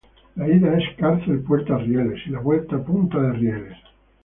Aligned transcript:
La 0.37 0.47
ida 0.49 0.71
es 0.79 0.87
Cárcel 0.97 1.43
Pta 1.43 1.77
Rieles 1.77 2.25
y 2.25 2.31
la 2.31 2.39
vuelta 2.39 2.83
Punta 2.83 3.19
de 3.21 3.33
Rieles. 3.33 3.77